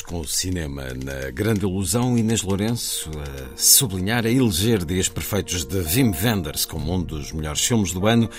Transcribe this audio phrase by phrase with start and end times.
[0.00, 5.78] Com o cinema na Grande Ilusão Inês Lourenço a sublinhar, a eleger Dias Perfeitos de
[5.78, 8.30] Wim Wenders como um dos melhores filmes do ano,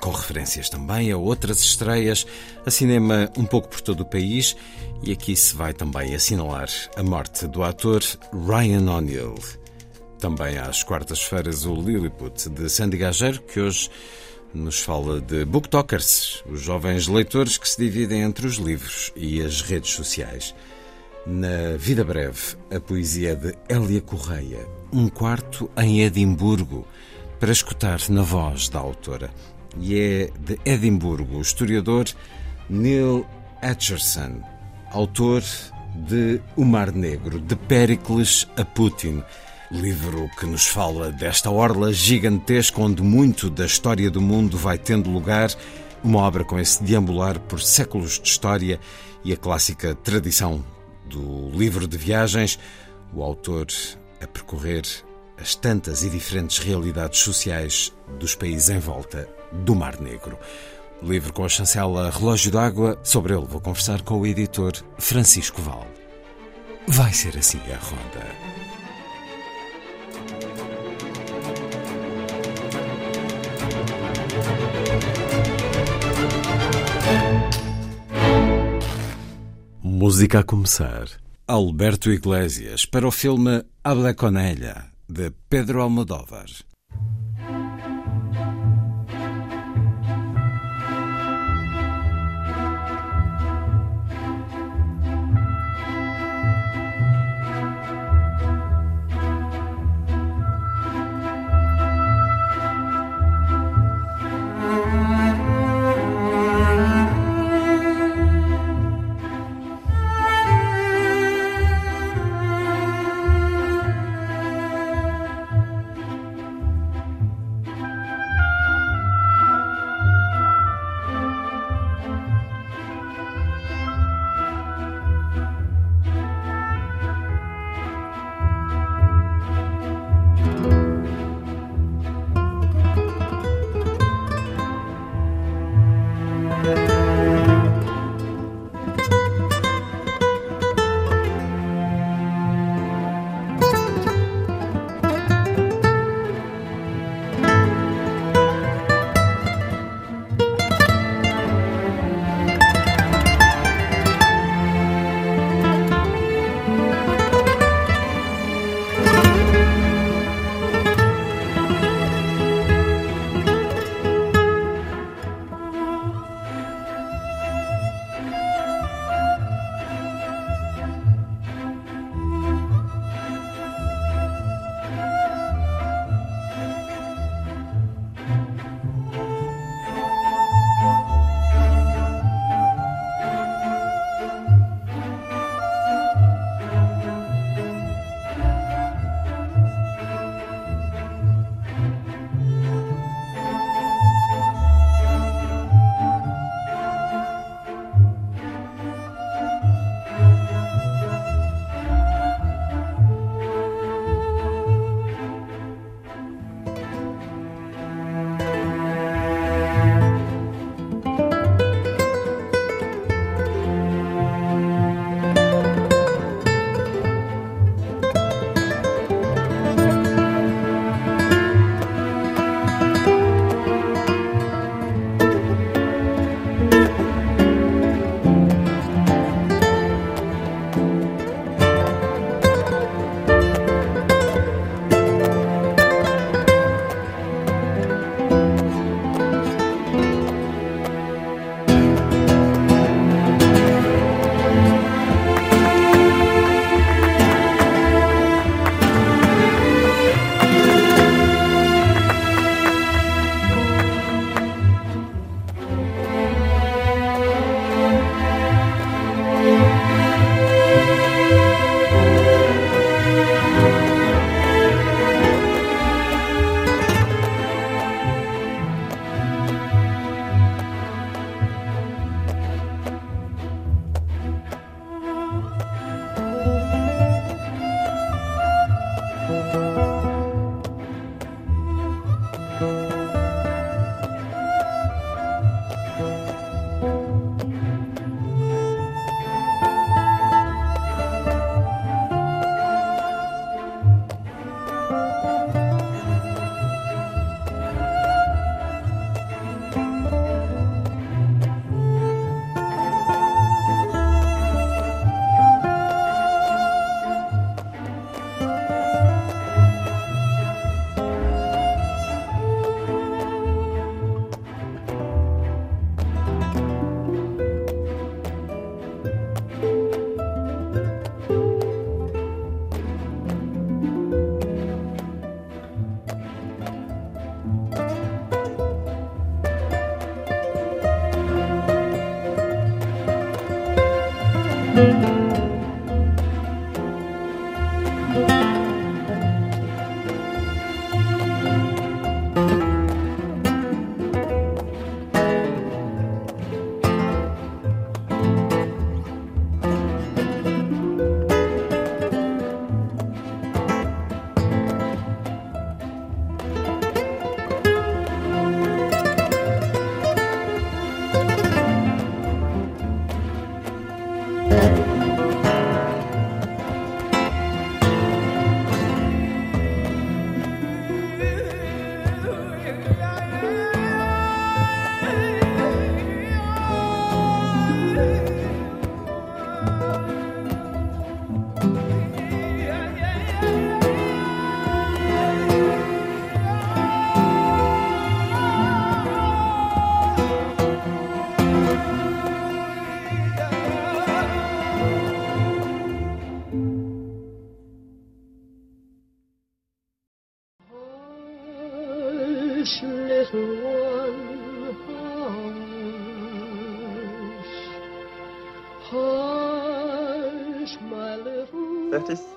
[0.00, 2.26] com referências também a outras estreias,
[2.64, 4.56] a cinema um pouco por todo o país
[5.02, 9.34] e aqui se vai também assinalar a morte do ator Ryan O'Neill.
[10.18, 13.90] Também às quartas-feiras o Lilliput de Sandy Gageiro, que hoje
[14.54, 19.60] nos fala de booktokers, os jovens leitores que se dividem entre os livros e as
[19.60, 20.54] redes sociais.
[21.26, 26.86] Na Vida Breve, a poesia de Hélia Correia, um quarto em Edimburgo,
[27.40, 29.30] para escutar na voz da autora.
[29.80, 32.04] E é de Edimburgo o historiador
[32.68, 33.24] Neil
[33.62, 34.42] Atcherson,
[34.92, 35.42] autor
[35.94, 39.22] de O Mar Negro, de Péricles a Putin
[39.70, 45.10] Livro que nos fala desta orla gigantesca onde muito da história do mundo vai tendo
[45.10, 45.50] lugar,
[46.02, 48.78] uma obra com esse deambular por séculos de história
[49.24, 50.62] e a clássica tradição
[51.06, 52.58] do livro de viagens,
[53.12, 53.66] o autor
[54.20, 54.82] a percorrer
[55.38, 60.38] as tantas e diferentes realidades sociais dos países em volta do Mar Negro.
[61.02, 65.86] Livro com a chancela Relógio d'Água, sobre ele vou conversar com o editor Francisco Val.
[66.86, 68.53] Vai ser assim a ronda.
[79.96, 81.06] Música a começar.
[81.46, 86.46] Alberto Iglesias para o filme Habla con ella, de Pedro Almodóvar.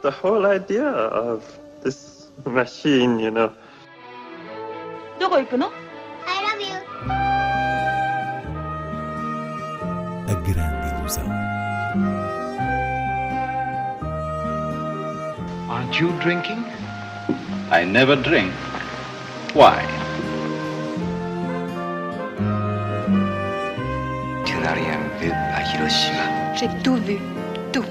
[0.07, 1.43] the whole idea of
[1.83, 3.51] this machine, you know.
[5.19, 5.71] どこ行くの
[6.27, 6.75] I love you.
[10.29, 11.25] A grande ilusão.
[15.71, 16.65] Aren't you drinking?
[17.71, 18.53] I never drink.
[19.55, 19.85] Why?
[24.45, 26.55] Tu n'as rien vu à Hiroshima.
[26.55, 27.19] J'ai tout vu,
[27.73, 27.85] tout.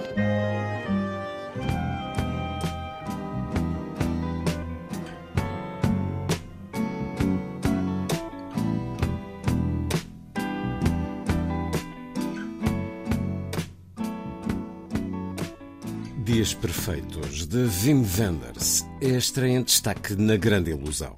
[16.46, 21.16] Dias Perfeitos, de Wim Wenders, é a estreia em destaque na Grande Ilusão.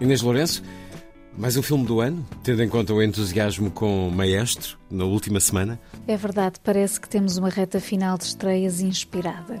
[0.00, 0.62] Inês Lourenço,
[1.36, 5.80] mais um filme do ano, tendo em conta o entusiasmo com Maestro na última semana?
[6.06, 9.58] É verdade, parece que temos uma reta final de estreias inspirada.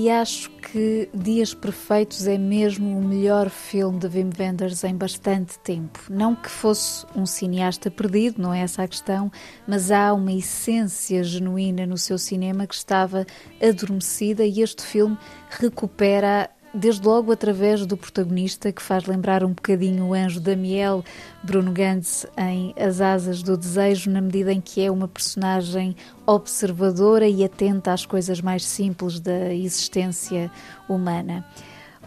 [0.00, 5.58] E acho que Dias Perfeitos é mesmo o melhor filme de Wim Wenders em bastante
[5.58, 5.98] tempo.
[6.08, 9.28] Não que fosse um cineasta perdido, não é essa a questão,
[9.66, 13.26] mas há uma essência genuína no seu cinema que estava
[13.60, 15.18] adormecida e este filme
[15.50, 21.04] recupera desde logo através do protagonista que faz lembrar um bocadinho o anjo Damiel,
[21.42, 25.96] Bruno Gantz, em As Asas do Desejo, na medida em que é uma personagem
[26.26, 30.50] observadora e atenta às coisas mais simples da existência
[30.88, 31.44] humana.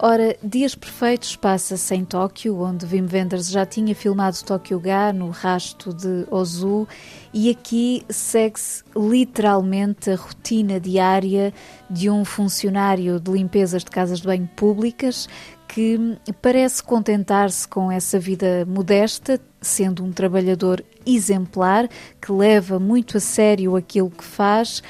[0.04, 5.30] Ora, Dias Perfeitos passa-se em Tóquio, onde Wim Wenders já tinha filmado Tóquio Ga no
[5.30, 6.88] rasto de Ozu,
[7.32, 11.54] e aqui segue-se literalmente a rotina diária
[11.88, 15.30] de um funcionário de limpezas de casas de banho públicas
[15.68, 21.88] que parece contentar-se com essa vida modesta, sendo um trabalhador exemplar
[22.20, 24.82] que leva muito a sério aquilo que faz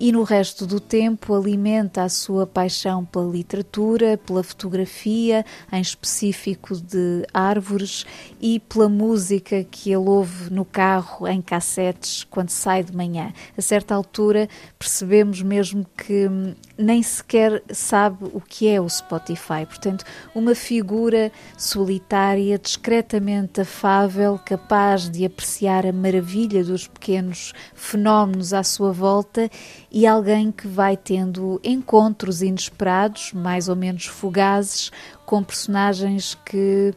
[0.00, 6.74] e no resto do tempo alimenta a sua paixão pela literatura, pela fotografia, em específico
[6.74, 8.06] de árvores,
[8.40, 13.30] e pela música que ele ouve no carro, em cassetes, quando sai de manhã.
[13.58, 19.66] A certa altura percebemos mesmo que hum, nem sequer sabe o que é o Spotify.
[19.66, 28.62] Portanto, uma figura solitária, discretamente afável, capaz de apreciar a maravilha dos pequenos fenómenos à
[28.62, 29.50] sua volta
[29.90, 34.90] e alguém que vai tendo encontros inesperados, mais ou menos fugazes,
[35.26, 36.94] com personagens que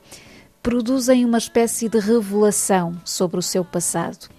[0.61, 4.29] produzem uma espécie de revelação sobre o seu passado.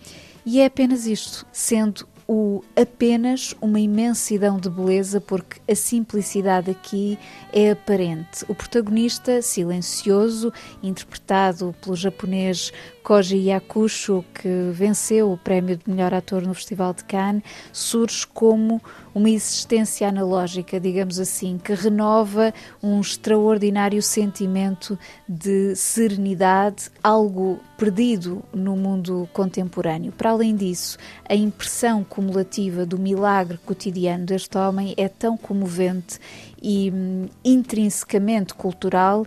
[0.46, 7.18] E é apenas isto, sendo o apenas uma imensidão de beleza, porque a simplicidade aqui
[7.52, 8.44] é aparente.
[8.48, 10.52] O protagonista, silencioso,
[10.82, 12.72] interpretado pelo japonês
[13.04, 18.80] Koji Yakusho, que venceu o prémio de melhor ator no Festival de Cannes, surge como
[19.14, 28.74] uma existência analógica, digamos assim, que renova um extraordinário sentimento de serenidade, algo perdido no
[28.74, 30.10] mundo contemporâneo.
[30.10, 30.96] Para além disso,
[31.28, 36.18] a impressão cumulativa do milagre cotidiano deste homem é tão comovente
[36.62, 39.26] e hum, intrinsecamente cultural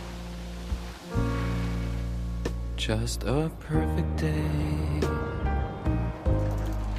[2.80, 5.00] Just a perfect day.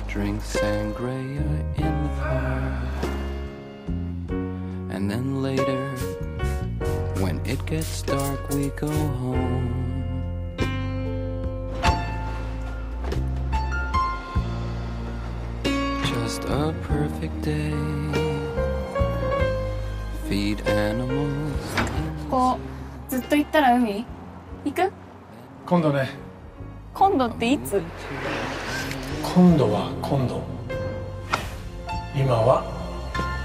[0.07, 1.45] Drink sangria
[1.77, 3.03] in the park.
[4.89, 5.89] And then later,
[7.21, 9.73] when it gets dark, we go home.
[16.03, 17.73] Just a perfect day.
[20.27, 21.37] Feed animals.
[22.29, 22.59] ここ
[23.07, 24.05] ずっと行ったら海
[24.65, 24.91] 行く
[25.72, 26.10] 今度ね
[26.92, 27.80] 今度っていつ？
[29.22, 30.42] 今度は今度
[32.14, 32.62] 今は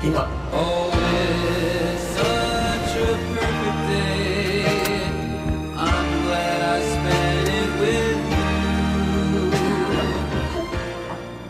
[0.04, 0.28] 今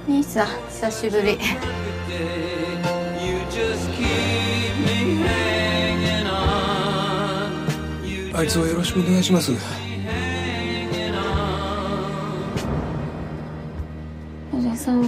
[0.07, 1.39] 兄さん久しぶり。
[8.35, 9.86] あいつをよろしくお願いします。
[14.86, 15.04] さん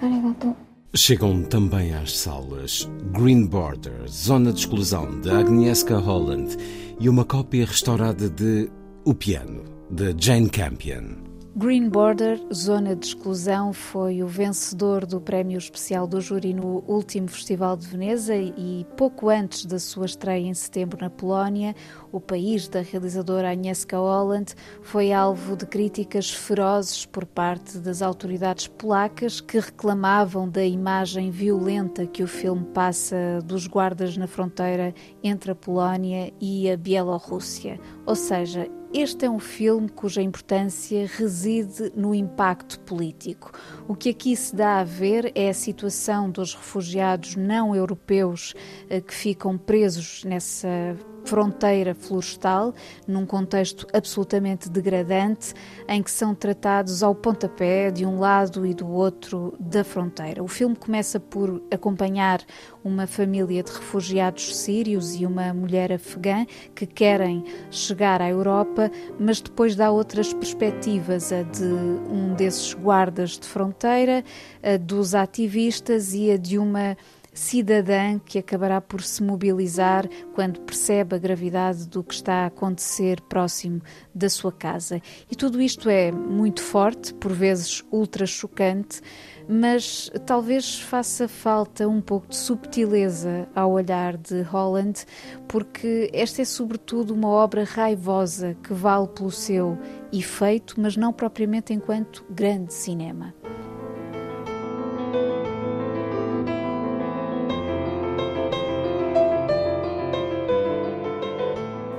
[0.00, 0.56] ありがとう
[0.96, 6.56] Chegam também às salas Green Border, Zona de Exclusão, de Agnieszka Holland
[6.98, 8.70] e uma cópia restaurada de
[9.04, 11.29] O Piano, de Jane Campion.
[11.53, 17.27] Green Border, Zona de Exclusão, foi o vencedor do prémio especial do júri no último
[17.27, 21.75] Festival de Veneza e pouco antes da sua estreia em setembro na Polónia,
[22.09, 28.67] o país da realizadora Agnieszka Holland foi alvo de críticas ferozes por parte das autoridades
[28.67, 35.51] polacas que reclamavam da imagem violenta que o filme passa dos guardas na fronteira entre
[35.51, 37.77] a Polónia e a Bielorrússia.
[38.05, 43.51] Ou seja, este é um filme cuja importância reside no impacto político.
[43.87, 48.53] O que aqui se dá a ver é a situação dos refugiados não europeus
[48.89, 52.73] eh, que ficam presos nessa fronteira florestal,
[53.07, 55.53] num contexto absolutamente degradante,
[55.87, 60.43] em que são tratados ao pontapé de um lado e do outro da fronteira.
[60.43, 62.41] O filme começa por acompanhar
[62.83, 69.41] uma família de refugiados sírios e uma mulher afegã que querem chegar à Europa, mas
[69.41, 74.23] depois dá outras perspectivas, a de um desses guardas de fronteira,
[74.63, 76.97] a dos ativistas e a de uma
[77.33, 83.21] cidadã que acabará por se mobilizar quando percebe a gravidade do que está a acontecer
[83.21, 83.81] próximo
[84.13, 85.01] da sua casa.
[85.29, 89.01] E tudo isto é muito forte, por vezes ultra chocante,
[89.47, 95.05] mas talvez faça falta um pouco de subtileza ao olhar de Holland,
[95.47, 99.77] porque esta é sobretudo uma obra raivosa que vale pelo seu
[100.11, 103.33] efeito, mas não propriamente enquanto grande cinema.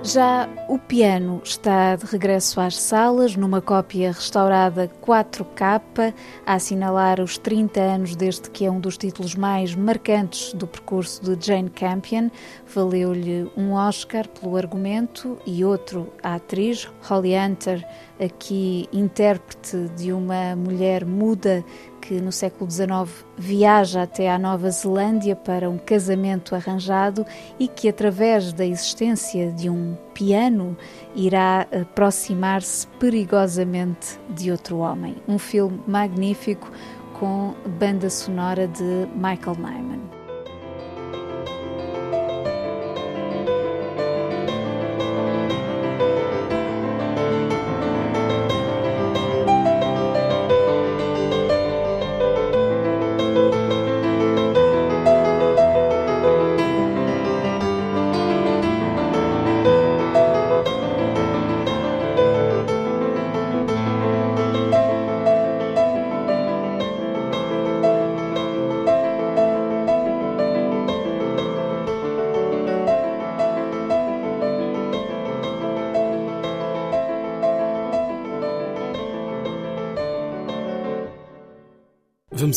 [0.05, 6.13] Já o piano está de regresso às salas, numa cópia restaurada 4K,
[6.45, 11.23] a assinalar os 30 anos desde que é um dos títulos mais marcantes do percurso
[11.23, 12.31] de Jane Campion.
[12.75, 17.87] Valeu-lhe um Oscar pelo argumento e outro à atriz, Holly Hunter,
[18.19, 21.65] aqui intérprete de uma mulher muda
[22.03, 27.25] que no século XIX viaja até à Nova Zelândia para um casamento arranjado
[27.61, 30.77] e que, através da existência de um piano,
[31.15, 35.17] irá aproximar-se perigosamente de outro homem.
[35.29, 36.71] Um filme magnífico
[37.19, 40.22] com banda sonora de Michael Nyman.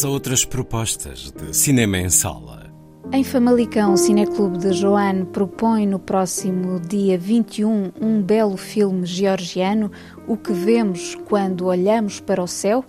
[0.05, 2.71] A outras propostas de cinema em sala.
[3.11, 9.91] Em Famalicão, o Cineclube de Joane propõe no próximo dia 21 um belo filme georgiano,
[10.27, 12.83] O que Vemos Quando Olhamos para o Céu,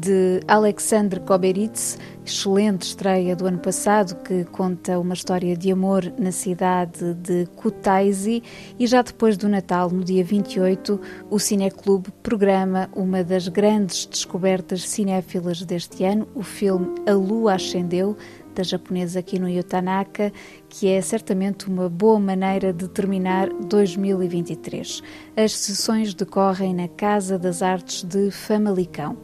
[0.00, 6.32] de Alexandre Koberitz, excelente estreia do ano passado que conta uma história de amor na
[6.32, 8.42] cidade de Kutaisi
[8.78, 14.88] e já depois do Natal, no dia 28, o Cineclube programa uma das grandes descobertas
[14.88, 18.16] cinéfilas deste ano, o filme A Lua Ascendeu,
[18.60, 20.32] restaurante japonês aqui no Yotanaka,
[20.68, 25.02] que é certamente uma boa maneira de terminar 2023.
[25.36, 29.16] As sessões decorrem na Casa das Artes de Famalicão.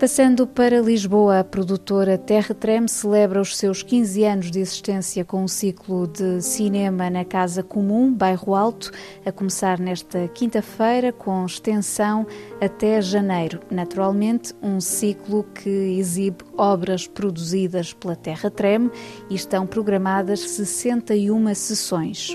[0.00, 5.44] Passando para Lisboa, a produtora Terra Trem celebra os seus 15 anos de existência com
[5.44, 8.90] um ciclo de cinema na Casa Comum, Bairro Alto,
[9.26, 12.26] a começar nesta quinta-feira, com extensão
[12.62, 13.60] até janeiro.
[13.70, 18.90] Naturalmente, um ciclo que exibe obras produzidas pela Terra Trem
[19.28, 22.34] e estão programadas 61 sessões.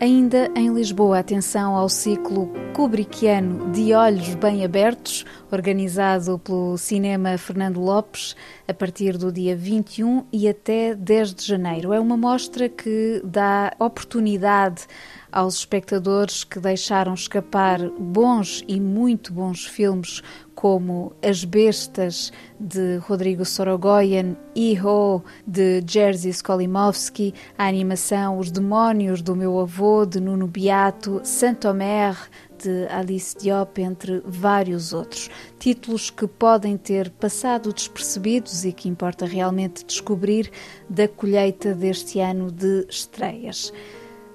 [0.00, 7.80] Ainda em Lisboa, atenção ao ciclo Kubrickiano de Olhos Bem Abertos, organizado pelo Cinema Fernando
[7.80, 8.36] Lopes,
[8.68, 11.92] a partir do dia 21 e até 10 de janeiro.
[11.92, 14.86] É uma mostra que dá oportunidade
[15.32, 20.22] aos espectadores que deixaram escapar bons e muito bons filmes
[20.58, 29.36] como As Bestas de Rodrigo Sorogoyen, Iho de Jerzy Skolimowski, a animação Os Demónios do
[29.36, 32.16] Meu Avô de Nuno Beato, Saint-Omer
[32.60, 35.30] de Alice Diop, entre vários outros.
[35.60, 40.50] Títulos que podem ter passado despercebidos e que importa realmente descobrir
[40.90, 43.72] da colheita deste ano de estreias.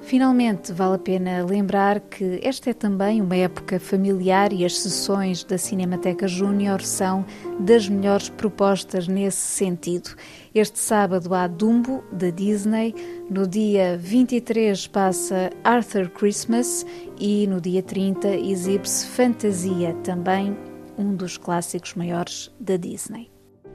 [0.05, 5.43] Finalmente, vale a pena lembrar que esta é também uma época familiar e as sessões
[5.43, 7.25] da Cinemateca Júnior são
[7.59, 10.13] das melhores propostas nesse sentido.
[10.53, 12.93] Este sábado há Dumbo, da Disney,
[13.29, 16.85] no dia 23 passa Arthur Christmas
[17.17, 20.55] e no dia 30 exibe-se Fantasia, também
[20.97, 23.32] um dos clássicos maiores da Disney.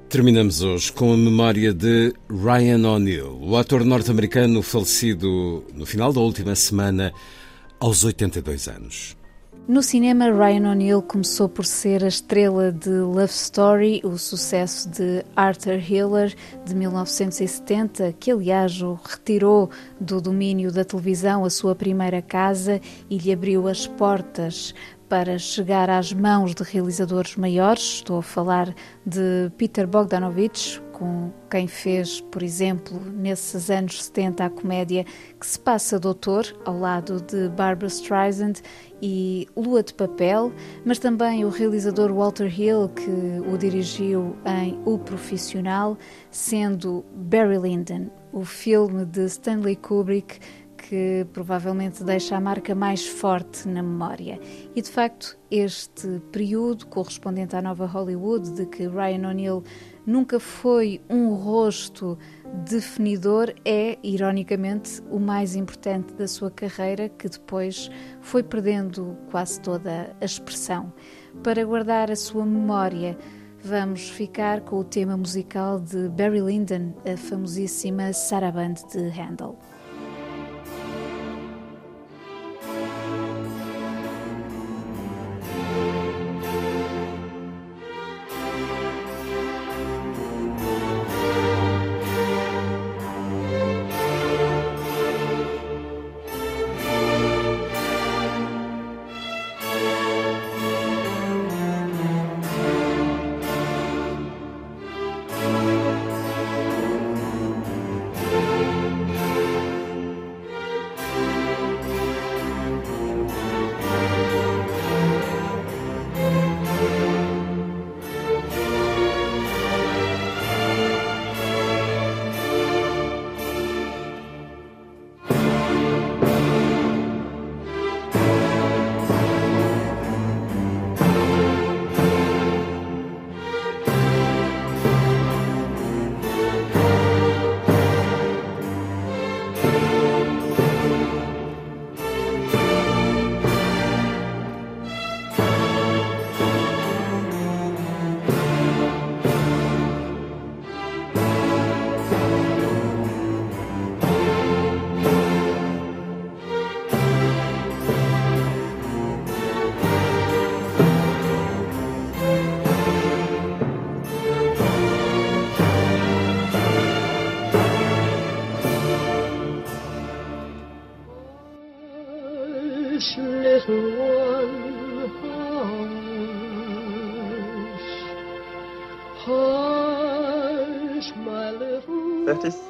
[0.08, 6.20] Terminamos hoje com a memória de Ryan O'Neill, o ator norte-americano falecido no final da
[6.20, 7.12] última semana,
[7.78, 9.18] aos 82 anos.
[9.68, 15.22] No cinema, Ryan O'Neill começou por ser a estrela de Love Story, o sucesso de
[15.36, 19.68] Arthur Hiller de 1970, que aliás o retirou
[20.00, 24.74] do domínio da televisão a sua primeira casa e lhe abriu as portas
[25.08, 27.82] para chegar às mãos de realizadores maiores.
[27.82, 28.74] Estou a falar
[29.06, 35.04] de Peter Bogdanovich, com quem fez, por exemplo, nesses anos 70 a comédia
[35.38, 38.54] que se passa Doutor, ao lado de Barbara Streisand
[39.00, 40.52] e Lua de Papel,
[40.84, 43.10] mas também o realizador Walter Hill, que
[43.48, 45.96] o dirigiu em O Profissional,
[46.30, 50.38] sendo Barry Lyndon, o filme de Stanley Kubrick
[50.88, 54.40] que provavelmente deixa a marca mais forte na memória.
[54.74, 59.62] E de facto, este período correspondente à nova Hollywood, de que Ryan O'Neill
[60.06, 62.16] nunca foi um rosto
[62.64, 67.90] definidor, é, ironicamente, o mais importante da sua carreira, que depois
[68.22, 70.90] foi perdendo quase toda a expressão.
[71.42, 73.18] Para guardar a sua memória,
[73.62, 79.58] vamos ficar com o tema musical de Barry Lyndon, a famosíssima Sarabande de Handel.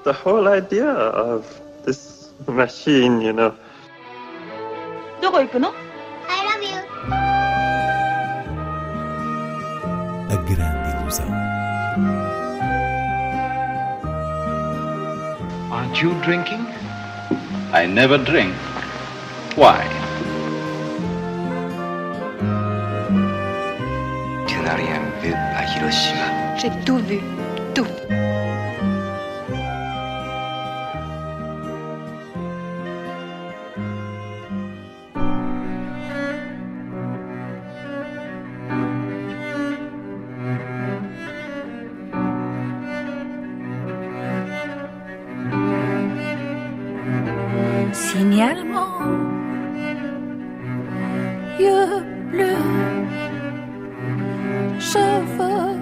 [0.08, 1.46] the whole idea of
[1.86, 3.54] this machine, you know.
[5.22, 5.74] どこ行くの
[6.28, 6.78] I love you.
[10.30, 11.26] A grande ilusão.
[15.72, 16.66] Aren't you drinking?
[17.72, 18.54] I never drink.
[19.56, 19.88] Why?
[24.48, 26.58] Tu n'as rien vu à Hiroshima.
[26.58, 27.22] J'ai tout vu.
[54.81, 55.78] shuffle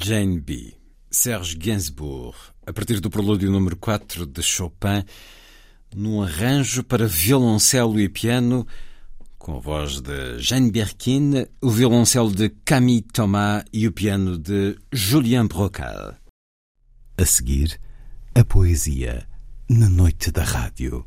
[0.00, 0.74] Jane B.
[1.10, 5.02] Serge Gainsbourg, a partir do prelúdio número 4 de Chopin,
[5.94, 8.66] num arranjo para violoncelo e piano,
[9.38, 14.76] com a voz de Jeanne Birkin, o violoncelo de Camille Thomas e o piano de
[14.92, 16.14] Julien Brocal.
[17.16, 17.80] A seguir,
[18.34, 19.26] a poesia
[19.68, 21.06] na noite da rádio.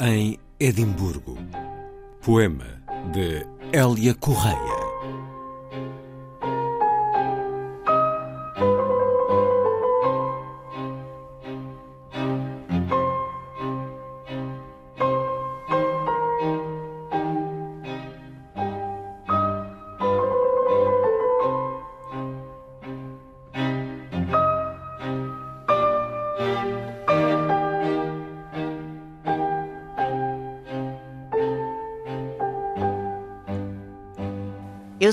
[0.00, 1.36] Em Edimburgo.
[2.22, 2.80] Poema
[3.12, 4.77] de Hélia Correia.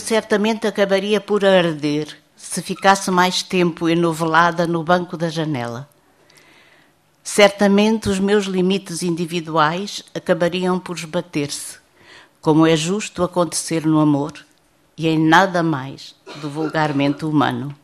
[0.06, 5.90] Certamente acabaria por arder se ficasse mais tempo enovelada no banco da janela.
[7.24, 11.80] Certamente os meus limites individuais acabariam por esbater-se,
[12.40, 14.46] como é justo acontecer no amor
[14.96, 17.76] e em nada mais do vulgarmente humano.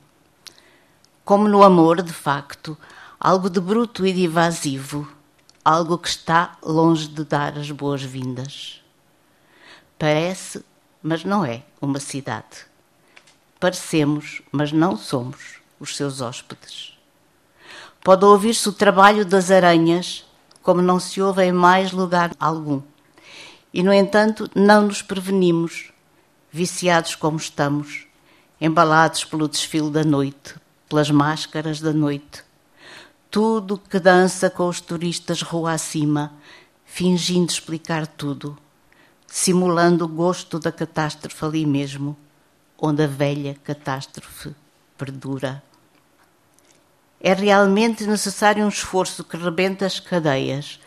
[1.26, 2.78] Como no amor, de facto,
[3.20, 5.08] algo de bruto e de evasivo,
[5.66, 8.80] algo que está longe de dar as boas-vindas.
[9.98, 10.64] Parece
[11.02, 12.66] mas não é uma cidade.
[13.60, 16.98] Parecemos, mas não somos os seus hóspedes.
[18.04, 20.26] Pode ouvir-se o trabalho das aranhas,
[20.62, 22.82] como não se ouve em mais lugar algum.
[23.74, 25.92] E, no entanto, não nos prevenimos,
[26.52, 28.06] viciados como estamos,
[28.60, 30.56] embalados pelo desfile da noite,
[30.90, 32.44] pelas máscaras da noite.
[33.30, 36.34] Tudo que dança com os turistas rua acima,
[36.86, 38.58] fingindo explicar tudo
[39.32, 42.18] simulando o gosto da catástrofe ali mesmo,
[42.78, 44.54] onde a velha catástrofe
[44.98, 45.64] perdura.
[47.18, 50.82] É realmente necessário um esforço que rebenta as cadeias,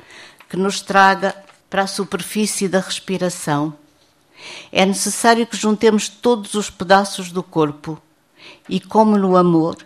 [0.46, 1.34] que nos traga
[1.70, 3.74] para a superfície da respiração.
[4.70, 7.98] É necessário que juntemos todos os pedaços do corpo
[8.68, 9.78] e, como no amor,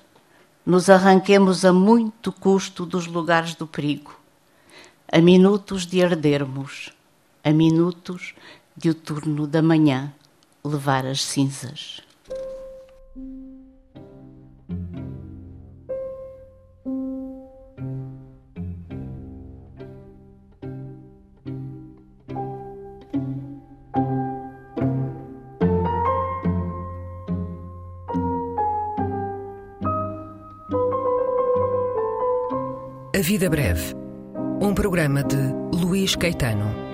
[0.66, 4.18] nos arranquemos a muito custo dos lugares do perigo,
[5.11, 6.98] a minutos de ardermos
[7.49, 8.35] a minutos
[8.77, 10.13] de o turno da manhã
[10.63, 12.03] levar as cinzas.
[33.17, 33.95] A Vida Breve,
[34.61, 35.37] um programa de
[35.75, 36.88] Luís Caetano.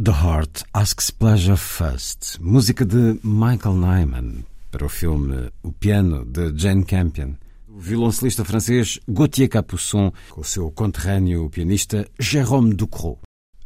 [0.00, 6.56] The Heart Asks Pleasure First, música de Michael Nyman para o filme O Piano de
[6.56, 7.32] Jane Campion.
[7.66, 13.18] O violoncelista francês Gauthier Capuçon com o seu conterrâneo pianista Jérôme Ducrot.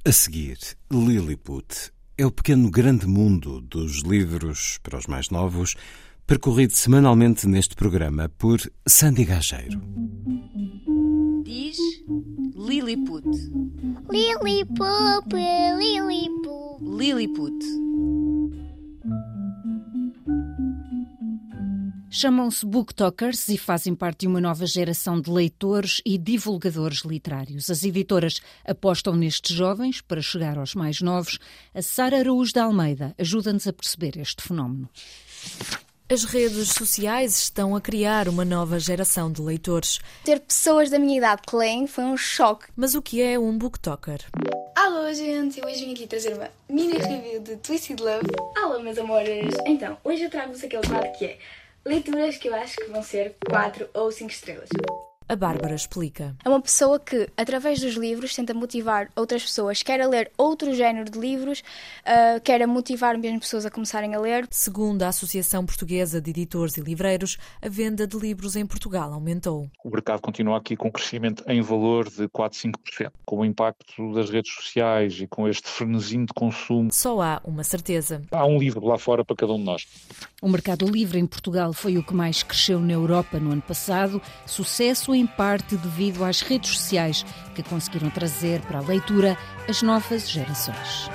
[0.06, 0.56] A seguir,
[0.90, 5.74] Lilliput é o pequeno grande mundo dos livros para os mais novos,
[6.26, 9.82] percorrido semanalmente neste programa por Sandy Gageiro.
[11.52, 11.76] Diz
[12.56, 13.26] Lilliput.
[14.10, 15.34] Lilliput,
[15.78, 16.80] Lilliput.
[16.80, 17.64] Lilliput.
[22.08, 27.68] Chamam-se booktokers e fazem parte de uma nova geração de leitores e divulgadores literários.
[27.68, 31.38] As editoras apostam nestes jovens para chegar aos mais novos.
[31.74, 34.88] A Sara Araújo de Almeida ajuda-nos a perceber este fenómeno.
[36.12, 39.98] As redes sociais estão a criar uma nova geração de leitores.
[40.22, 42.66] Ter pessoas da minha idade que leem foi um choque.
[42.76, 44.20] Mas o que é um booktoker?
[44.76, 45.58] Alô, gente!
[45.58, 48.28] Eu hoje vim aqui trazer uma mini review de Twisted Love.
[48.58, 49.54] Alô, meus amores!
[49.64, 51.38] Então, hoje eu trago-vos aquele quadro que é
[51.82, 54.68] leituras que eu acho que vão ser 4 ou 5 estrelas.
[55.28, 56.34] A Bárbara explica.
[56.44, 60.74] É uma pessoa que, através dos livros, tenta motivar outras pessoas, quer a ler outro
[60.74, 64.46] género de livros, uh, quer a motivar mesmo pessoas a começarem a ler.
[64.50, 69.70] Segundo a Associação Portuguesa de Editores e Livreiros, a venda de livros em Portugal aumentou.
[69.84, 73.10] O mercado continua aqui com um crescimento em valor de 4, 5%.
[73.24, 76.90] Com o impacto das redes sociais e com este frenesim de consumo.
[76.92, 78.22] Só há uma certeza.
[78.30, 79.86] Há um livro lá fora para cada um de nós.
[80.40, 84.20] O mercado livre em Portugal foi o que mais cresceu na Europa no ano passado.
[84.46, 89.36] Sucesso em parte devido às redes sociais que conseguiram trazer para a leitura
[89.68, 91.10] as novas gerações.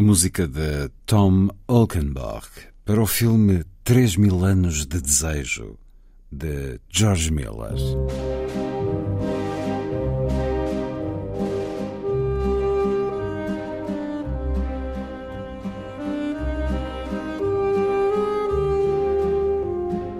[0.00, 2.48] A música de Tom Olkenbach
[2.86, 5.76] para o filme Três Mil Anos de Desejo,
[6.32, 7.74] de George Miller.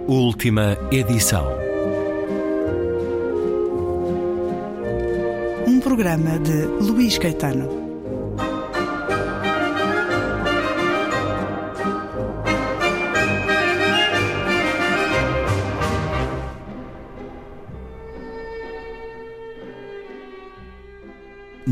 [0.07, 1.47] Última edição.
[5.67, 7.80] Um programa de Luís Caetano.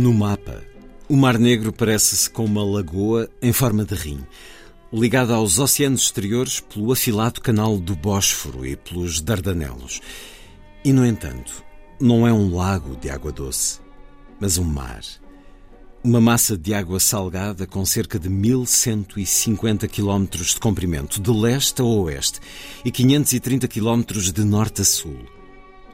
[0.09, 0.65] No mapa,
[1.07, 4.25] o Mar Negro parece-se com uma lagoa em forma de rim
[4.91, 10.01] ligada aos oceanos exteriores pelo afilado canal do Bósforo e pelos Dardanelos.
[10.83, 11.63] E, no entanto,
[12.01, 13.81] não é um lago de água doce,
[14.41, 15.03] mas um mar.
[16.03, 21.85] Uma massa de água salgada com cerca de 1150 km de comprimento, de leste a
[21.85, 22.41] oeste,
[22.83, 25.38] e 530 km de norte a sul.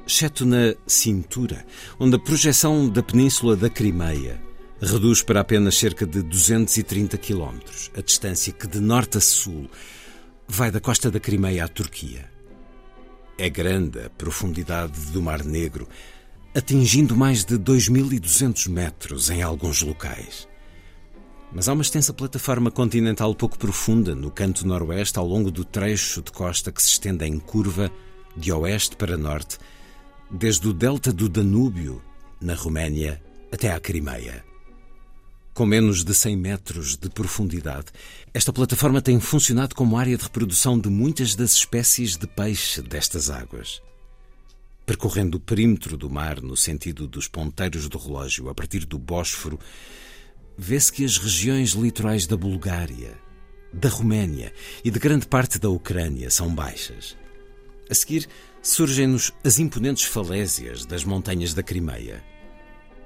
[0.07, 1.64] Exceto na cintura,
[1.98, 4.38] onde a projeção da península da Crimeia
[4.78, 9.70] reduz para apenas cerca de 230 quilómetros, a distância que de norte a sul
[10.46, 12.30] vai da costa da Crimeia à Turquia.
[13.38, 15.88] É grande a profundidade do Mar Negro,
[16.55, 20.46] atingindo mais de 2.200 metros em alguns locais.
[21.50, 26.20] Mas há uma extensa plataforma continental pouco profunda no canto noroeste, ao longo do trecho
[26.20, 27.90] de costa que se estende em curva
[28.36, 29.59] de oeste para norte,
[30.31, 32.03] desde o delta do Danúbio,
[32.41, 33.22] na Roménia,
[33.53, 34.45] até à Crimeia.
[35.55, 37.87] Com menos de 100 metros de profundidade,
[38.33, 43.31] esta plataforma tem funcionado como área de reprodução de muitas das espécies de peixe destas
[43.31, 43.81] águas.
[44.85, 49.59] Percorrendo o perímetro do mar no sentido dos ponteiros do relógio a partir do Bósforo,
[50.59, 53.16] vê-se que as regiões litorais da Bulgária,
[53.72, 54.53] da Roménia
[54.85, 57.16] e de grande parte da Ucrânia são baixas.
[57.89, 58.29] A seguir,
[58.65, 62.25] surgem-nos as imponentes falésias das montanhas da Crimeia.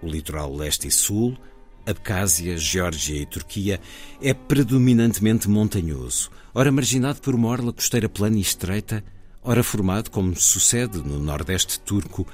[0.01, 1.37] O litoral leste e sul,
[1.85, 3.81] Abcásia, Geórgia e Turquia,
[4.23, 9.05] é predominantemente montanhoso, ora marginado por uma orla costeira plana e estreita,
[9.43, 12.25] ora formado, como sucede no nordeste turco,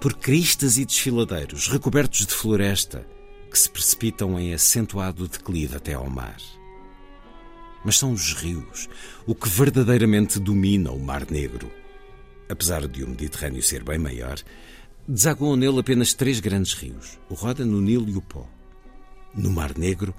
[0.00, 3.06] por cristas e desfiladeiros recobertos de floresta
[3.50, 6.40] que se precipitam em acentuado declive até ao mar.
[7.84, 8.88] Mas são os rios
[9.26, 11.81] o que verdadeiramente domina o Mar Negro.
[12.48, 14.38] Apesar de o Mediterrâneo ser bem maior,
[15.06, 18.48] desaguam nele apenas três grandes rios: o Ródano, o Nilo e o Pó.
[19.34, 20.14] No Mar Negro,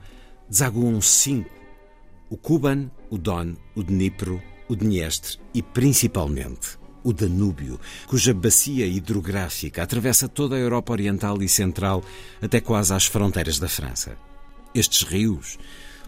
[0.49, 1.49] desaguam cinco:
[2.29, 9.83] o Kuban, o Don, o Dnipro, o Dniestre e, principalmente, o Danúbio, cuja bacia hidrográfica
[9.83, 12.03] atravessa toda a Europa Oriental e Central
[12.41, 14.17] até quase às fronteiras da França.
[14.73, 15.59] Estes rios,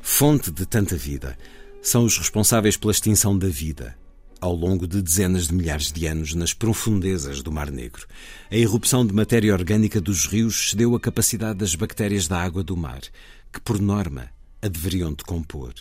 [0.02, 1.38] fonte de tanta vida,
[1.82, 3.96] são os responsáveis pela extinção da vida
[4.40, 8.06] ao longo de dezenas de milhares de anos nas profundezas do Mar Negro.
[8.52, 12.76] A irrupção de matéria orgânica dos rios cedeu a capacidade das bactérias da água do
[12.76, 13.02] mar,
[13.52, 14.30] que, por norma,
[14.62, 15.74] a deveriam decompor.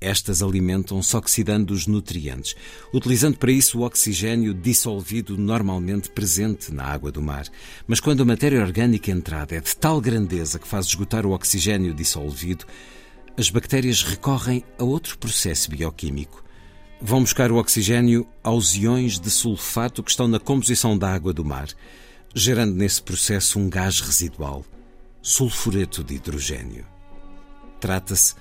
[0.00, 2.54] Estas alimentam-se oxidando os nutrientes,
[2.92, 7.46] utilizando para isso o oxigênio dissolvido normalmente presente na água do mar.
[7.86, 11.92] Mas quando a matéria orgânica entrada é de tal grandeza que faz esgotar o oxigênio
[11.92, 12.64] dissolvido,
[13.36, 16.42] as bactérias recorrem a outro processo bioquímico
[17.00, 21.44] vão buscar o oxigênio aos iões de sulfato que estão na composição da água do
[21.44, 21.68] mar,
[22.34, 24.64] gerando nesse processo um gás residual,
[25.22, 26.86] sulfureto de hidrogênio.
[27.80, 28.34] Trata-se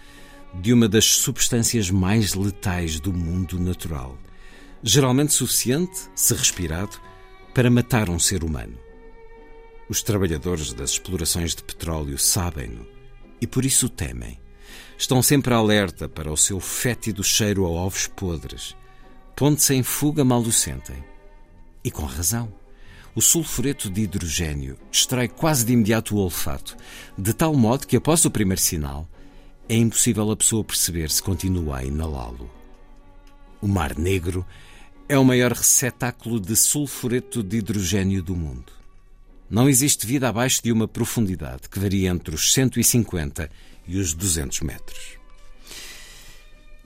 [0.53, 4.17] de uma das substâncias mais letais do mundo natural,
[4.83, 6.97] geralmente suficiente, se respirado,
[7.53, 8.77] para matar um ser humano.
[9.87, 12.85] Os trabalhadores das explorações de petróleo sabem-no
[13.41, 14.39] e por isso temem
[14.99, 18.75] estão sempre alerta para o seu fétido cheiro a ovos podres,
[19.33, 21.01] pondo-se em fuga mal o sentem.
[21.81, 22.51] E com razão.
[23.15, 26.75] O sulfureto de hidrogênio distrai quase de imediato o olfato,
[27.17, 29.07] de tal modo que após o primeiro sinal
[29.69, 32.49] é impossível a pessoa perceber se continua a inalá-lo.
[33.61, 34.45] O Mar Negro
[35.07, 38.71] é o maior receptáculo de sulfureto de hidrogênio do mundo.
[39.49, 43.49] Não existe vida abaixo de uma profundidade que varia entre os 150
[43.89, 45.17] e os 200 metros.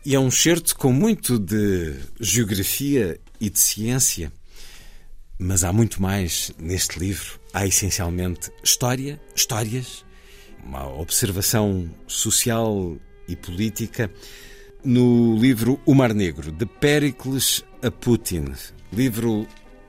[0.05, 4.31] E é um certo com muito de geografia e de ciência,
[5.37, 7.39] mas há muito mais neste livro.
[7.53, 10.05] Há essencialmente história, histórias,
[10.63, 12.97] uma observação social
[13.27, 14.09] e política.
[14.83, 18.45] No livro O Mar Negro, de Pericles a Putin,
[18.91, 19.47] livro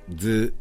[0.08, 0.52] de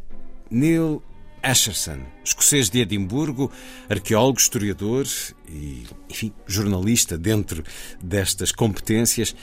[0.49, 1.01] Neil
[1.43, 3.51] Asherson, escocês de Edimburgo,
[3.89, 5.05] arqueólogo, historiador
[5.49, 7.63] e, enfim, jornalista dentro
[8.01, 9.35] destas competências.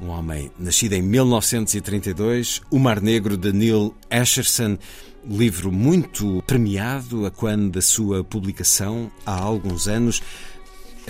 [0.00, 4.78] Um homem nascido em 1932, O Mar Negro de Neil Asherson,
[5.26, 10.22] livro muito premiado a quando da sua publicação há alguns anos.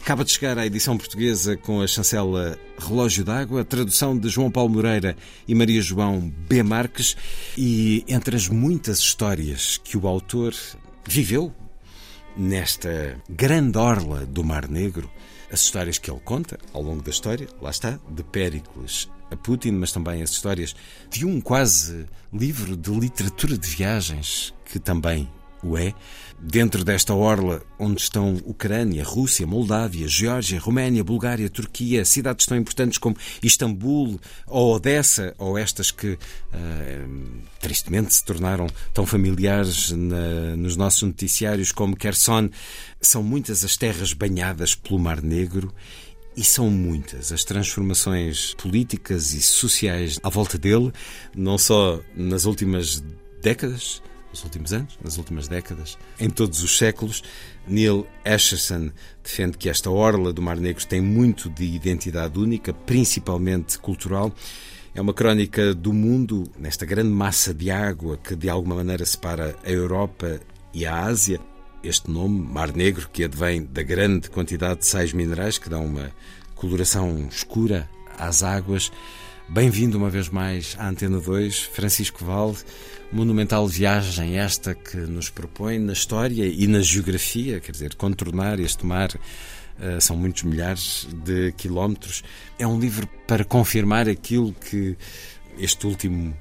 [0.00, 4.70] Acaba de chegar à edição portuguesa com a chancela Relógio d'Água, tradução de João Paulo
[4.70, 5.14] Moreira
[5.46, 6.62] e Maria João B.
[6.62, 7.14] Marques,
[7.56, 10.54] e entre as muitas histórias que o autor
[11.06, 11.54] viveu
[12.34, 15.08] nesta grande orla do Mar Negro,
[15.52, 19.72] as histórias que ele conta ao longo da história, lá está, de Péricles a Putin,
[19.72, 20.74] mas também as histórias
[21.10, 25.28] de um quase livro de literatura de viagens que também
[25.62, 25.94] o é,
[26.40, 32.98] dentro desta orla onde estão Ucrânia, Rússia, Moldávia, Geórgia, Roménia, Bulgária, Turquia, cidades tão importantes
[32.98, 40.76] como Istambul ou Odessa, ou estas que uh, tristemente se tornaram tão familiares na, nos
[40.76, 42.48] nossos noticiários como Kherson,
[43.00, 45.72] são muitas as terras banhadas pelo Mar Negro
[46.36, 50.92] e são muitas as transformações políticas e sociais à volta dele,
[51.34, 53.02] não só nas últimas
[53.42, 57.22] décadas, nos últimos anos, nas últimas décadas, em todos os séculos.
[57.66, 58.90] Neil Asherson
[59.22, 64.32] defende que esta orla do Mar Negro tem muito de identidade única, principalmente cultural.
[64.94, 69.56] É uma crónica do mundo, nesta grande massa de água que de alguma maneira separa
[69.64, 70.40] a Europa
[70.74, 71.40] e a Ásia.
[71.82, 76.10] Este nome, Mar Negro, que advém da grande quantidade de sais minerais que dão uma
[76.54, 78.92] coloração escura às águas.
[79.52, 82.58] Bem-vindo uma vez mais à Antena 2, Francisco Valde.
[83.10, 88.86] Monumental viagem esta que nos propõe na história e na geografia, quer dizer, contornar este
[88.86, 92.22] mar uh, são muitos milhares de quilómetros.
[92.60, 94.96] É um livro para confirmar aquilo que
[95.58, 96.32] este último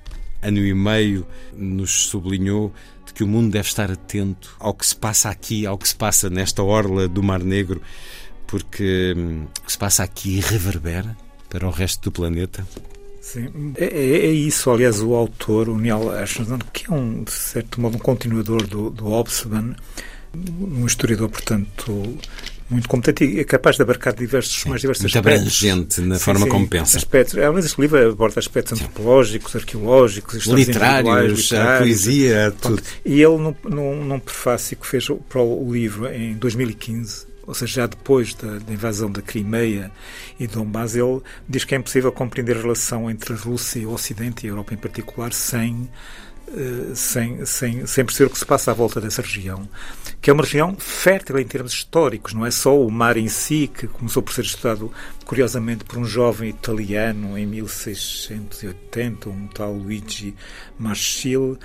[0.43, 1.25] ano e meio
[1.57, 2.71] nos sublinhou
[3.07, 5.95] de que o mundo deve estar atento ao que se passa aqui, ao que se
[5.95, 7.81] passa nesta orla do Mar Negro,
[8.45, 11.17] porque hum, o que se passa aqui reverbera
[11.49, 12.63] para o resto do planeta.
[13.31, 17.31] Sim, é, é, é, isso, aliás, o autor, o Neil Ashton, que é um, de
[17.31, 19.05] certo modo, um continuador do, do
[20.33, 22.17] um historiador, portanto,
[22.69, 25.63] muito competente e é capaz de abarcar diversos, sim, mais diversos muito aspectos.
[25.63, 26.97] abrangente na sim, forma sim, como pensa.
[26.97, 27.37] Aspectos.
[27.37, 32.81] É, mas este livro aborda aspectos antropológicos, arqueológicos, literários, literários, a poesia, tudo.
[33.05, 37.81] E ele, num, num, num prefácio que fez para o livro em 2015, ou seja,
[37.81, 39.91] já depois da, da, invasão da Crimeia
[40.39, 43.91] e Donbass, ele diz que é impossível compreender a relação entre a Rússia e o
[43.91, 45.89] Ocidente, e a Europa em particular, sem,
[46.47, 49.67] uh, sem, sem, sem perceber o que se passa à volta dessa região,
[50.21, 53.67] que é uma região fértil em termos históricos, não é só o mar em si,
[53.67, 54.93] que começou por ser estudado,
[55.25, 60.35] curiosamente, por um jovem italiano em 1680, um tal Luigi
[60.77, 61.57] Marchil,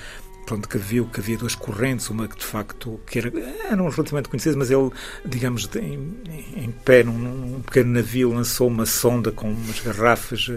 [0.45, 3.33] pronto, que viu que havia duas correntes, uma que de facto que era,
[3.71, 4.91] eram relativamente conhecidas, mas ele,
[5.25, 6.15] digamos, em,
[6.57, 10.51] em pé num, num, pequeno navio lançou uma sonda com umas garrafas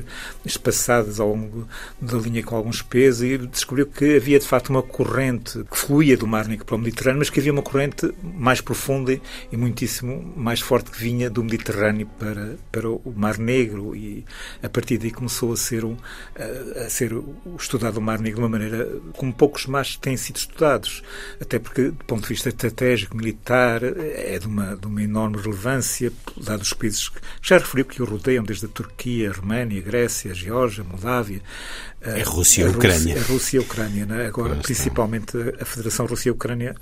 [0.45, 1.67] espaçadas ao longo
[2.01, 6.17] da linha com alguns pesos e descobriu que havia de facto uma corrente que fluía
[6.17, 9.19] do Mar Negro para o Mediterrâneo, mas que havia uma corrente mais profunda
[9.51, 14.25] e muitíssimo mais forte que vinha do Mediterrâneo para, para o Mar Negro e
[14.61, 15.95] a partir daí começou a ser, um,
[16.35, 17.11] a, a ser
[17.57, 21.03] estudado o Mar Negro de uma maneira como poucos mais têm sido estudados,
[21.39, 26.11] até porque, do ponto de vista estratégico, militar, é de uma, de uma enorme relevância,
[26.36, 29.84] dados os países que já referiu que o rodeiam, desde a Turquia, a Roménia, a
[29.84, 31.41] Grécia, a Geórgia, a Moldávia.
[32.01, 33.17] É a Rússia e a Ucrânia.
[33.17, 34.28] A Rússia e a Ucrânia, né?
[34.28, 36.75] agora principalmente a Federação Rússia e Ucrânia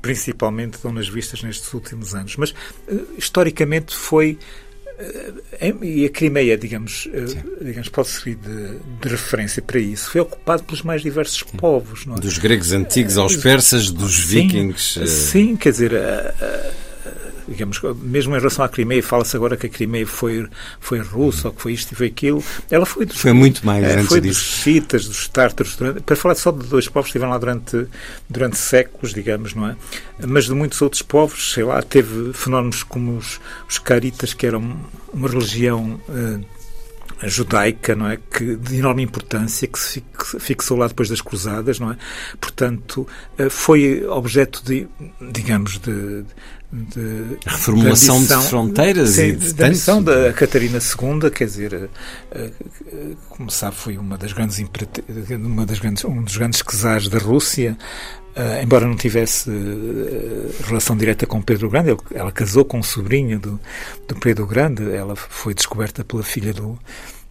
[0.00, 2.36] principalmente dão nas vistas nestes últimos anos.
[2.36, 2.54] Mas,
[2.86, 4.67] eh, historicamente, foi eh,
[5.82, 10.64] e a Crimeia, digamos, eh, digamos pode servir de, de, referência para isso, foi ocupado
[10.64, 11.56] pelos mais diversos sim.
[11.56, 12.04] povos.
[12.06, 12.20] É?
[12.20, 15.06] Dos gregos antigos aos persas, dos sim, vikings.
[15.06, 15.92] Sim, quer dizer,
[17.48, 20.46] digamos, mesmo em relação à Crimeia, fala-se agora que a Crimeia foi,
[20.80, 22.42] foi russa, ou que foi isto e foi aquilo.
[22.70, 24.40] Ela foi dos, Foi muito mais é, antes Foi disso.
[24.40, 27.86] dos citas, dos tártaros, durante, para falar só de dois povos que estiveram lá durante,
[28.28, 29.76] durante séculos, digamos, não é?
[30.26, 34.76] Mas de muitos outros povos, sei lá, teve fenómenos como os, os caritas, que eram
[35.12, 36.00] uma religião.
[36.08, 36.58] Uh,
[37.26, 40.04] judaica, não é, que de enorme importância que se
[40.38, 41.96] fixou lá depois das cruzadas, não é?
[42.40, 44.86] Portanto, eh, foi objeto de,
[45.32, 46.24] digamos, de,
[46.70, 51.88] de reformulação de, de fronteiras sim, e de da missão da Catarina II, quer dizer,
[52.30, 52.50] eh,
[52.86, 54.62] eh, como sabe, foi uma das grandes
[55.30, 57.76] uma das grandes um dos grandes czares da Rússia.
[58.36, 63.40] Uh, embora não tivesse uh, relação direta com Pedro Grande, ela casou com um sobrinho
[63.40, 63.58] do,
[64.06, 66.78] do Pedro Grande, ela foi descoberta pela filha do,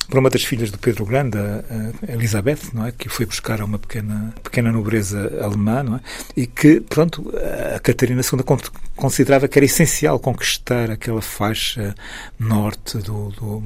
[0.09, 2.91] por uma das filhas do Pedro Grande, a Elizabeth, não é?
[2.91, 5.99] que foi buscar a uma pequena, pequena nobreza alemã, não é?
[6.35, 7.31] e que, pronto,
[7.75, 8.57] a Catarina II
[8.95, 11.93] considerava que era essencial conquistar aquela faixa
[12.39, 13.63] norte do, do,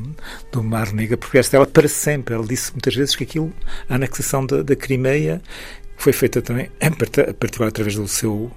[0.52, 2.36] do Mar Negro, porque esta ela para sempre.
[2.36, 3.54] Ela disse muitas vezes que aquilo,
[3.90, 5.42] a anexação da, da Crimeia,
[6.02, 8.52] foi feita também, em particular através do seu,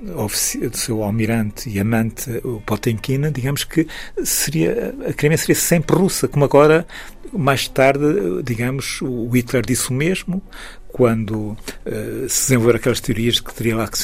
[0.00, 3.86] do seu almirante e amante, o Potemkin, digamos que
[4.22, 6.86] seria, a Crimeia seria sempre russa, como agora,
[7.32, 8.04] mais tarde,
[8.44, 10.42] digamos, o Hitler disse o mesmo,
[10.94, 13.98] quando uh, se desenvolveram aquelas teorias de que teria lá que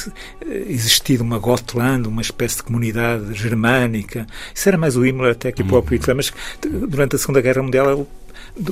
[0.44, 4.26] eh, existido uma Gotland, uma espécie de comunidade germânica.
[4.52, 7.62] Isso era mais o Himmler até que o próprio Hitler, mas durante a Segunda Guerra
[7.62, 8.06] Mundial ele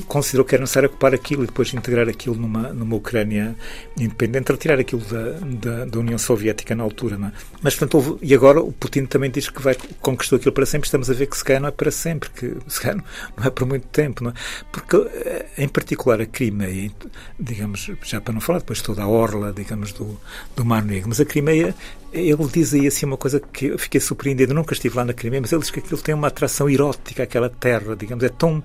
[0.07, 3.55] considerou que era necessário ocupar aquilo e depois integrar aquilo numa, numa Ucrânia
[3.97, 7.15] independente, retirar aquilo da, da, da União Soviética na altura.
[7.15, 7.31] É?
[7.61, 10.87] Mas, portanto, houve, e agora o Putin também diz que vai conquistou aquilo para sempre.
[10.87, 13.03] Estamos a ver que se calhar não é para sempre, que se calhar
[13.37, 14.23] não é por muito tempo.
[14.23, 14.33] Não é?
[14.71, 16.91] Porque, eh, em particular, a Crimeia,
[17.39, 20.19] digamos, já para não falar depois toda a orla, digamos, do,
[20.55, 21.75] do Mar Negro, mas a Crimeia
[22.11, 24.53] ele diz aí assim uma coisa que eu fiquei surpreendido.
[24.53, 27.49] Nunca estive lá na Crimeia, mas ele diz que aquilo tem uma atração erótica, aquela
[27.49, 28.63] terra, digamos, é tão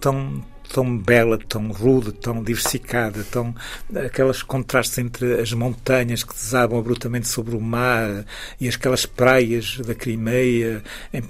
[0.00, 0.42] tão
[0.72, 3.54] tão bela, tão rude, tão diversificada, tão
[3.94, 8.24] aqueles contrastes entre as montanhas que desabam abruptamente sobre o mar
[8.60, 10.82] e aquelas praias da Crimeia,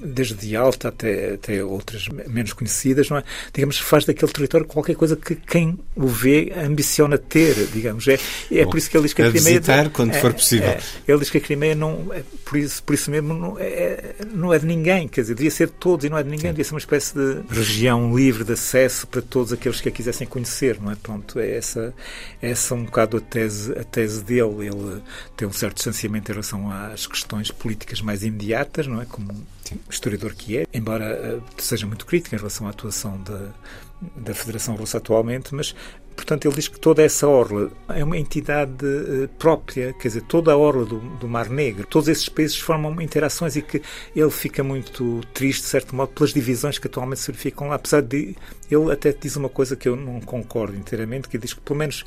[0.03, 3.25] desde Alta até, até outras menos conhecidas, não é?
[3.53, 8.07] Digamos, faz daquele território qualquer coisa que quem o vê ambiciona ter, digamos.
[8.09, 8.19] É,
[8.51, 9.61] é Bom, por isso que ele diz que a, a Crimeia...
[9.61, 10.69] visitar quando é, for possível.
[10.69, 12.13] É, ele diz que a Crimeia não...
[12.13, 15.51] É, por, isso, por isso mesmo não é, não é de ninguém, quer dizer, devia
[15.51, 18.45] ser de todos e não é de ninguém, devia ser uma espécie de região livre
[18.45, 20.97] de acesso para todos aqueles que a quisessem conhecer, não é?
[20.97, 21.95] Pronto, é essa,
[22.43, 24.67] é essa um bocado a tese, a tese dele.
[24.67, 25.03] Ele
[25.37, 29.07] tem um certo distanciamento em relação às questões políticas mais imediatas, não é?
[29.07, 29.47] Como
[29.89, 33.51] historiador que é, embora uh, seja muito crítico em relação à atuação da,
[34.17, 35.75] da Federação Russa atualmente, mas
[36.15, 40.53] Portanto, ele diz que toda essa orla é uma entidade uh, própria, quer dizer, toda
[40.53, 43.83] a orla do, do, Mar Negro, todos esses países formam interações e que
[44.15, 47.77] ele fica muito triste, de certo modo, pelas divisões que atualmente se verificam lá.
[47.77, 48.37] Apesar de.
[48.71, 52.05] Ele até diz uma coisa que eu não concordo inteiramente, que diz que, pelo menos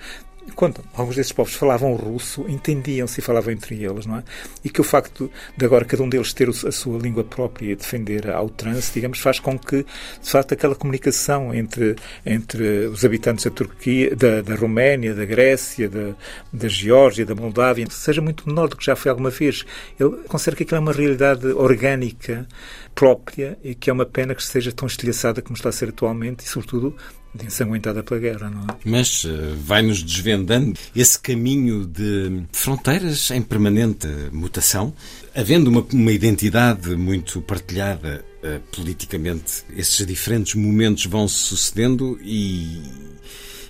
[0.55, 4.23] quando alguns desses povos falavam russo, entendiam-se e falavam entre eles, não é?
[4.63, 7.75] E que o facto de agora cada um deles ter a sua língua própria e
[7.75, 9.85] defender ao trans, digamos, faz com que,
[10.21, 15.89] de facto, aquela comunicação entre, entre os habitantes da Turquia, da, da Roménia, da Grécia,
[15.89, 16.13] da,
[16.51, 19.65] da Geórgia, da Moldávia, seja muito menor do que já foi alguma vez.
[19.99, 22.47] Ele considera que aquilo é uma realidade orgânica,
[22.93, 26.45] própria, e que é uma pena que seja tão estilhaçada como está a ser atualmente
[26.45, 26.95] e, sobretudo,
[27.41, 28.65] ensanguentada pela guerra, não é?
[28.85, 34.93] Mas uh, vai-nos desvendando esse caminho de fronteiras em permanente mutação,
[35.35, 42.81] havendo uma, uma identidade muito partilhada uh, politicamente, esses diferentes momentos vão se sucedendo e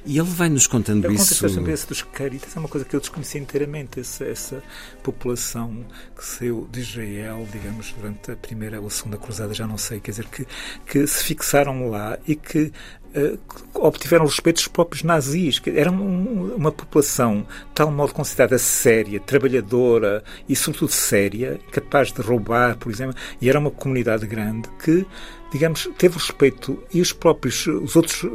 [0.05, 1.45] e ele vai nos contando isso.
[1.45, 3.99] A esse dos Caritas é uma coisa que eu desconhecia inteiramente.
[3.99, 4.63] Essa, essa
[5.01, 5.85] população
[6.15, 9.99] que saiu de Israel, digamos, durante a primeira ou a segunda cruzada, já não sei,
[9.99, 10.45] quer dizer, que,
[10.85, 12.71] que se fixaram lá e que
[13.15, 13.37] Uh,
[13.75, 15.61] obtiveram respeito dos próprios nazis.
[15.67, 22.19] Era um, uma população de tal modo considerada séria, trabalhadora e, sobretudo, séria, capaz de
[22.23, 25.05] roubar, por exemplo, e era uma comunidade grande que,
[25.51, 28.25] digamos, teve respeito e os próprios, os outros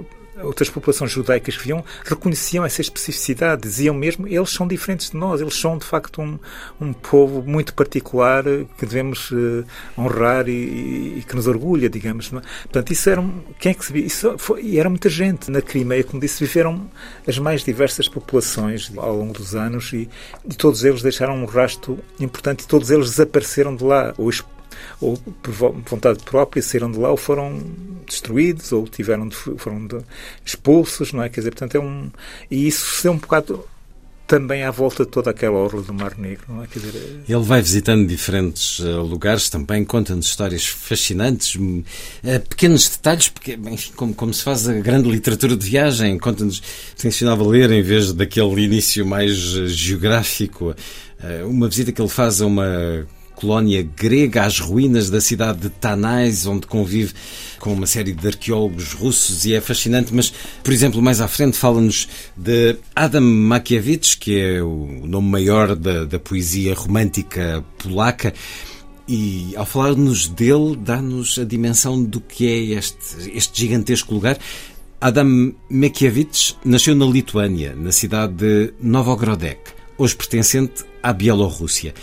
[0.42, 5.40] outras populações judaicas que viam reconheciam essa especificidade, diziam mesmo eles são diferentes de nós,
[5.40, 6.38] eles são de facto um,
[6.80, 8.44] um povo muito particular
[8.76, 9.64] que devemos uh,
[9.96, 12.30] honrar e, e, que nos orgulha, digamos.
[12.30, 12.42] Não é?
[12.62, 13.24] Portanto, isso era
[13.58, 13.98] quem é que se?
[13.98, 16.90] Isso foi, era muita gente na Crimeia, como disse, viveram
[17.26, 20.08] as mais diversas populações ao longo dos anos e,
[20.44, 24.28] e todos eles deixaram um rastro importante e todos eles desapareceram de lá ou
[25.00, 27.62] ou por vontade própria saíram de lá ou foram
[28.06, 29.98] destruídos ou tiveram de, foram de,
[30.44, 31.28] expulsos, não é?
[31.28, 32.10] Quer dizer, portanto é um
[32.50, 33.64] e isso é um bocado
[34.28, 36.44] também à volta de toda aquela orla do Mar Negro.
[36.48, 36.66] Não é?
[36.66, 41.82] Quer dizer, Ele vai visitando diferentes uh, lugares também, conta-nos histórias fascinantes, uh,
[42.46, 46.62] pequenos detalhes, porque, enfim, como, como se faz a grande literatura de viagem, conta-nos,
[46.96, 50.76] tencionava ler em vez daquele início mais uh, geográfico,
[51.48, 53.04] uma visita que ele faz a uma
[53.38, 57.14] colónia grega às ruínas da cidade de Tanais, onde convive
[57.58, 60.32] com uma série de arqueólogos russos e é fascinante, mas,
[60.62, 66.04] por exemplo, mais à frente fala-nos de Adam Mackiewicz, que é o nome maior da,
[66.04, 68.34] da poesia romântica polaca,
[69.06, 74.38] e ao falar-nos dele, dá-nos a dimensão do que é este, este gigantesco lugar.
[75.00, 79.60] Adam Mickiewicz nasceu na Lituânia, na cidade de Novogrodek,
[79.96, 81.94] hoje pertencente à Bielorrússia.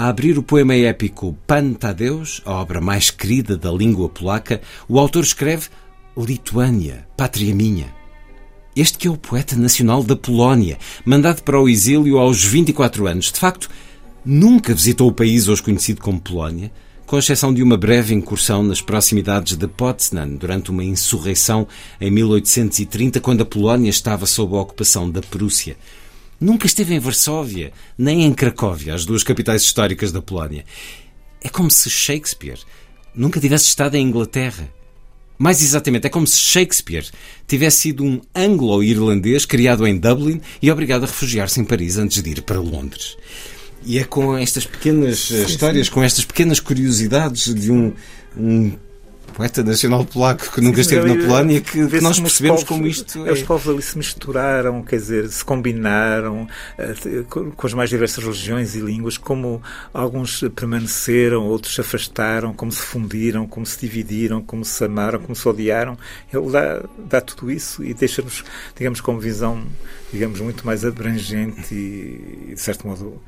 [0.00, 4.98] A abrir o poema épico Pan Tadeus, a obra mais querida da língua polaca, o
[4.98, 5.68] autor escreve
[6.16, 7.94] Lituânia, pátria minha.
[8.74, 13.30] Este que é o poeta nacional da Polónia, mandado para o exílio aos 24 anos.
[13.30, 13.68] De facto,
[14.24, 16.72] nunca visitou o país hoje conhecido como Polónia,
[17.04, 21.68] com exceção de uma breve incursão nas proximidades de Poznan durante uma insurreição
[22.00, 25.76] em 1830, quando a Polónia estava sob a ocupação da Prússia.
[26.40, 30.64] Nunca esteve em Varsóvia, nem em Cracóvia, as duas capitais históricas da Polónia.
[31.42, 32.58] É como se Shakespeare
[33.14, 34.72] nunca tivesse estado em Inglaterra.
[35.38, 37.06] Mais exatamente, é como se Shakespeare
[37.46, 42.30] tivesse sido um anglo-irlandês criado em Dublin e obrigado a refugiar-se em Paris antes de
[42.30, 43.16] ir para Londres.
[43.84, 45.92] E é com estas pequenas eh, sim, histórias, sim.
[45.92, 47.92] com estas pequenas curiosidades de um,
[48.36, 48.72] um
[49.30, 53.26] poeta nacional polaco que nunca esteve na Polónia, que, que nós percebemos povos, como isto
[53.26, 53.32] é.
[53.32, 56.94] Os povos ali se misturaram, quer dizer, se combinaram eh,
[57.28, 59.62] com as mais diversas religiões e línguas, como
[59.92, 65.34] alguns permaneceram, outros se afastaram, como se fundiram, como se dividiram, como se amaram, como
[65.34, 65.96] se odiaram.
[66.32, 68.44] Ele dá, dá tudo isso e deixa-nos,
[68.76, 69.64] digamos, com visão
[70.12, 73.20] digamos, muito mais abrangente e, de certo modo,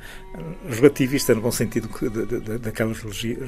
[0.68, 1.88] relativista, no bom sentido
[2.60, 2.92] daquela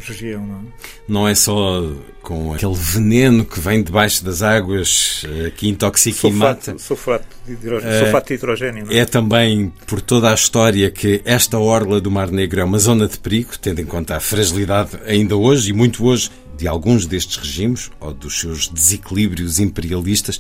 [0.07, 0.47] região.
[0.47, 0.63] Não é?
[1.09, 6.71] não é só com aquele veneno que vem debaixo das águas eh, que intoxica sulfato,
[6.71, 6.79] e mata.
[6.79, 7.99] Sulfato de hidrogênio.
[7.99, 8.99] sulfato de hidrogênio é?
[8.99, 13.09] é também por toda a história que esta orla do Mar Negro é uma zona
[13.09, 17.37] de perigo, tendo em conta a fragilidade ainda hoje e muito hoje de alguns destes
[17.37, 20.39] regimes ou dos seus desequilíbrios imperialistas.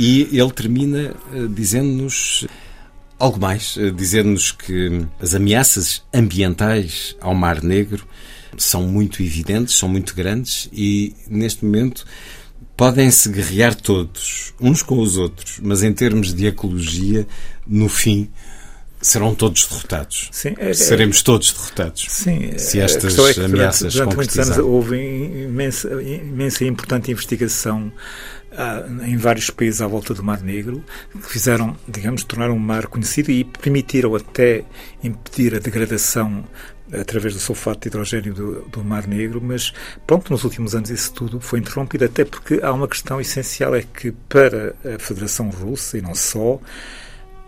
[0.00, 2.46] E ele termina uh, dizendo-nos
[3.18, 8.08] algo mais, uh, dizendo-nos que as ameaças ambientais ao Mar Negro
[8.56, 12.06] são muito evidentes, são muito grandes e, neste momento,
[12.78, 17.26] podem-se guerrear todos, uns com os outros, mas em termos de ecologia,
[17.66, 18.30] no fim,
[19.02, 20.30] serão todos derrotados.
[20.32, 22.06] Sim, é, é Seremos todos derrotados.
[22.08, 24.96] Sim, se estas é que, ameaças durante, durante muitos anos houve
[25.44, 27.92] imensa, imensa e importante investigação
[29.06, 33.30] em vários países à volta do Mar Negro, que fizeram, digamos, tornar o mar conhecido
[33.30, 34.64] e permitiram até
[35.02, 36.44] impedir a degradação
[36.92, 39.72] através do sulfato de hidrogênio do, do, Mar Negro, mas
[40.06, 43.82] pronto, nos últimos anos isso tudo foi interrompido, até porque há uma questão essencial, é
[43.82, 46.60] que para a Federação Russa, e não só,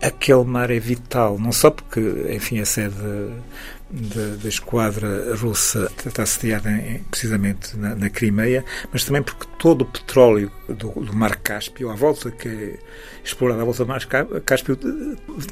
[0.01, 1.99] aquele mar é vital, não só porque,
[2.29, 2.95] enfim, a sede
[3.93, 9.83] da, da esquadra russa está sediada em, precisamente na, na, Crimeia, mas também porque todo
[9.83, 12.79] o petróleo do, do Mar Cáspio, à volta que é
[13.23, 14.03] explorado à volta do Mar
[14.45, 14.77] Cáspio,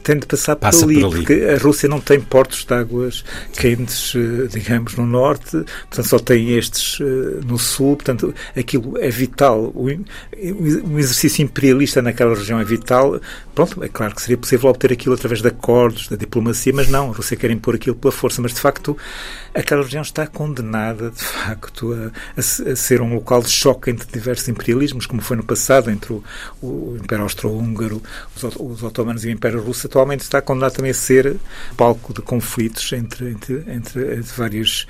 [0.04, 2.74] tem de passar Passa por, ali, por ali, porque a Rússia não tem portos de
[2.74, 3.24] águas
[3.54, 9.10] quentes, eh, digamos, no norte, portanto só tem estes eh, no sul, portanto aquilo é
[9.10, 9.72] vital.
[9.76, 13.22] O exercício imperialista naquela região é vital.
[13.54, 17.12] Pronto, é claro que seria possível obter aquilo através de acordos, da diplomacia, mas não,
[17.12, 18.97] a Rússia quer impor aquilo pela força força, mas de facto
[19.53, 22.07] aquela região está condenada de facto a,
[22.39, 26.13] a, a ser um local de choque entre diversos imperialismos, como foi no passado entre
[26.13, 26.23] o,
[26.61, 28.01] o Império Austro-Húngaro,
[28.36, 29.88] os, os, otomanos e o Império Russo.
[29.88, 31.36] Atualmente está condenado também a ser
[31.75, 34.88] palco de conflitos entre, entre, entre, entre várias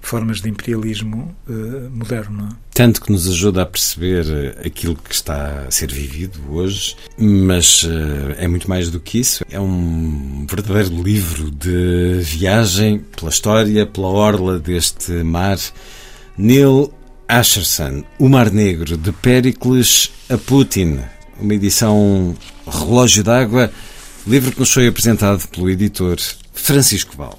[0.00, 2.48] formas de imperialismo uh, moderno.
[2.50, 2.56] É?
[2.74, 7.82] Tanto que nos ajuda a perceber eh, aquilo que está a ser vivido hoje, mas
[7.82, 9.44] uh, é muito mais do que isso.
[9.50, 15.58] É um verdadeiro livro de viagem pela história, pela orla deste mar.
[16.36, 16.92] Neil
[17.28, 21.00] Asherson, O Mar Negro, de Pericles a Putin,
[21.38, 22.34] uma edição
[22.66, 23.70] relógio d'água,
[24.26, 26.16] livro que nos foi apresentado pelo editor
[26.52, 27.38] Francisco Val.